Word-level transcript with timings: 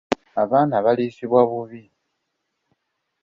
Abaana 0.43 0.75
baliisibwa 0.85 1.39
bubi. 1.49 1.83